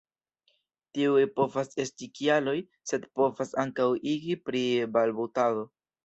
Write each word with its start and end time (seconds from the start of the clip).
Tiuj 0.97 1.25
povas 1.39 1.67
esti 1.83 2.07
kialoj, 2.19 2.55
sed 2.91 3.05
povas 3.19 3.51
ankaŭ 3.65 3.85
igi 4.13 4.39
pri 4.47 4.63
balbutado. 4.97 5.63